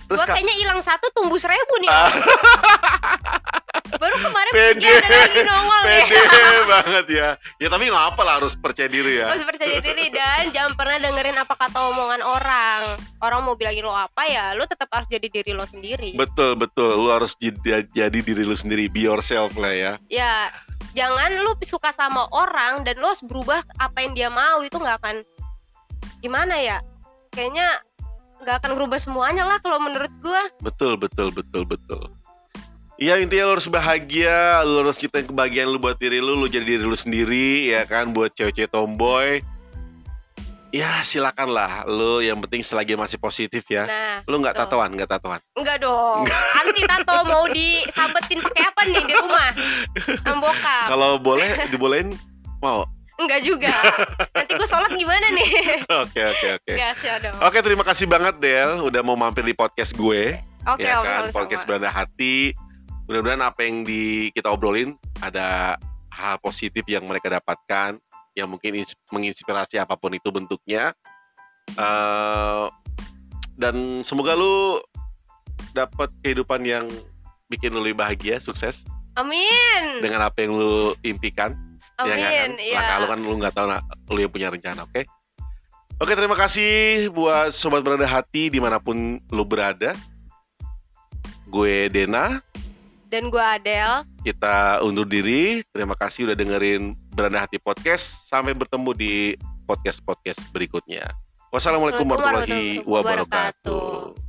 terus 0.04 0.20
gue 0.20 0.26
Kak, 0.28 0.34
kayaknya 0.36 0.54
hilang 0.60 0.80
satu 0.84 1.06
tumbuh 1.12 1.40
seribu 1.40 1.74
nih. 1.80 1.90
Ah. 1.90 2.12
baru 3.98 4.16
kemarin 4.20 4.52
Pede. 4.52 4.90
ada 4.90 5.08
lagi 5.08 5.40
nongol 5.44 5.82
ya. 5.86 6.04
Pede 6.06 6.44
banget 6.74 7.06
ya. 7.10 7.28
Ya 7.60 7.68
tapi 7.70 7.84
nggak 7.88 8.06
apa 8.14 8.20
lah 8.24 8.34
harus 8.42 8.54
percaya 8.58 8.88
diri 8.90 9.22
ya. 9.22 9.26
Harus 9.30 9.44
percaya 9.46 9.76
diri 9.80 10.06
dan 10.10 10.50
jangan 10.50 10.72
pernah 10.76 10.96
dengerin 11.00 11.36
apa 11.38 11.54
kata 11.54 11.78
omongan 11.90 12.20
orang. 12.22 12.82
Orang 13.22 13.40
mau 13.46 13.54
bilangin 13.56 13.86
lo 13.86 13.94
apa 13.94 14.26
ya 14.28 14.52
lo 14.52 14.64
tetap 14.68 14.90
harus 14.92 15.08
jadi 15.10 15.26
diri 15.30 15.52
lo 15.54 15.64
sendiri. 15.66 16.14
Betul 16.14 16.58
betul. 16.58 16.94
Lu 16.98 17.10
harus 17.10 17.34
jadi, 17.38 17.86
jadi 17.92 18.18
diri 18.18 18.42
lu 18.44 18.56
sendiri. 18.56 18.90
Be 18.90 19.06
yourself 19.06 19.54
lah 19.56 19.72
ya. 19.72 19.92
Ya 20.10 20.50
jangan 20.94 21.34
lu 21.42 21.56
suka 21.64 21.90
sama 21.90 22.28
orang 22.30 22.84
dan 22.86 23.00
lo 23.00 23.10
harus 23.12 23.24
berubah 23.24 23.62
apa 23.80 23.98
yang 24.04 24.12
dia 24.14 24.28
mau. 24.30 24.60
Itu 24.62 24.78
nggak 24.80 24.96
akan 25.02 25.16
gimana 26.20 26.58
ya? 26.60 26.78
Kayaknya 27.34 27.82
nggak 28.44 28.60
akan 28.60 28.76
berubah 28.76 29.00
semuanya 29.00 29.42
lah 29.42 29.58
kalau 29.58 29.80
menurut 29.80 30.12
gua 30.20 30.38
Betul, 30.60 30.94
betul, 30.94 31.32
betul, 31.32 31.64
betul. 31.64 32.04
Iya 32.94 33.18
intinya 33.18 33.50
lu 33.50 33.58
harus 33.58 33.66
bahagia, 33.66 34.62
lu 34.62 34.86
harus 34.86 34.94
ciptain 34.94 35.26
kebahagiaan 35.26 35.66
lu 35.66 35.82
buat 35.82 35.98
diri 35.98 36.22
lu, 36.22 36.36
lu 36.36 36.46
jadi 36.46 36.62
diri 36.62 36.84
lu 36.84 36.94
sendiri 36.94 37.72
ya 37.72 37.82
kan 37.82 38.14
buat 38.14 38.30
cewek-cewek 38.30 38.70
tomboy. 38.70 39.42
Ya 40.70 41.02
silakan 41.02 41.54
lah, 41.54 41.86
lu 41.86 42.18
yang 42.18 42.38
penting 42.38 42.62
selagi 42.62 42.94
masih 42.94 43.14
positif 43.14 43.62
ya. 43.66 43.86
nah 43.86 44.16
Lu 44.26 44.38
nggak 44.38 44.54
tatoan, 44.54 44.90
nggak 44.90 45.06
tatoan. 45.06 45.38
enggak 45.54 45.78
dong 45.78 46.26
anti 46.54 46.82
tato 46.82 47.14
mau 47.24 47.46
disambetin 47.46 48.42
pakai 48.42 48.62
apa 48.62 48.80
nih 48.84 49.02
di 49.02 49.14
rumah 49.14 49.50
sama 50.22 50.38
bokap 50.42 50.86
Kalau 50.86 51.10
boleh 51.18 51.50
dibolehin 51.70 52.14
mau. 52.58 52.86
Enggak 53.14 53.40
juga 53.46 53.70
nanti 54.34 54.52
gua 54.58 54.68
sholat 54.68 54.92
gimana 54.98 55.26
nih 55.34 55.50
Oke, 56.02 56.20
oke, 56.20 56.46
oke. 56.58 56.72
Oke, 57.44 57.58
terima 57.62 57.84
kasih 57.86 58.06
banget 58.10 58.34
Del 58.42 58.82
udah 58.82 59.00
mau 59.06 59.14
mampir 59.14 59.46
di 59.46 59.54
podcast 59.54 59.94
gue. 59.94 60.38
oke 60.64 60.80
ya 60.82 60.98
oke 61.00 61.06
kan, 61.06 61.22
podcast 61.30 61.62
beranda 61.68 61.92
hati. 61.92 62.56
Mudah-mudahan 63.04 63.44
apa 63.44 63.60
yang 63.68 63.84
di 63.84 64.32
kita 64.32 64.48
obrolin 64.48 64.96
ada 65.20 65.76
hal 66.08 66.40
positif 66.40 66.82
yang 66.88 67.04
mereka 67.04 67.28
dapatkan, 67.28 68.00
yang 68.32 68.48
mungkin 68.48 68.80
ins- 68.80 68.96
menginspirasi 69.12 69.76
apa 69.76 69.94
pun 69.94 70.10
itu 70.16 70.32
bentuknya. 70.32 70.96
Eh, 71.76 72.66
dan 73.60 74.00
semoga 74.02 74.34
lu 74.34 74.80
dapat 75.76 76.10
kehidupan 76.24 76.64
yang 76.64 76.86
bikin 77.52 77.76
lu 77.76 77.84
lebih 77.84 78.00
bahagia, 78.02 78.40
sukses 78.40 78.82
amin 79.14 80.02
dengan 80.02 80.26
apa 80.26 80.42
yang 80.42 80.58
lu 80.58 80.96
impikan. 81.06 81.54
Ya 81.94 82.02
nggak 82.02 82.18
kan? 82.18 82.30
amin 82.30 82.52
iya 82.58 82.78
Langkah 82.78 82.96
lu 82.98 83.06
kan 83.06 83.18
lu 83.22 83.34
nggak 83.38 83.54
tahu 83.54 83.66
nah, 83.70 83.80
lu 84.10 84.18
yang 84.18 84.32
punya 84.32 84.48
rencana, 84.50 84.80
oke? 84.82 85.02
Oke, 86.02 86.12
terima 86.18 86.34
kasih 86.34 87.06
buat 87.14 87.54
sobat 87.54 87.86
beranda 87.86 88.10
hati 88.10 88.50
di 88.50 88.58
mana 88.58 88.82
pun 88.82 89.22
lu 89.30 89.44
berada. 89.46 89.94
Gue 91.46 91.86
Dena, 91.86 92.42
dan 93.14 93.30
gua 93.30 93.54
Adele 93.54 94.02
kita 94.26 94.82
undur 94.82 95.06
diri. 95.06 95.62
Terima 95.70 95.94
kasih 95.94 96.26
udah 96.26 96.34
dengerin 96.34 96.98
Beranda 97.14 97.46
Hati 97.46 97.62
Podcast. 97.62 98.26
Sampai 98.26 98.58
bertemu 98.58 98.90
di 98.90 99.14
podcast-podcast 99.70 100.50
berikutnya. 100.50 101.06
Wassalamualaikum 101.54 102.10
Assalamualaikum 102.10 102.50
warahmatullahi 102.50 102.82
wabarakatuh. 102.82 104.23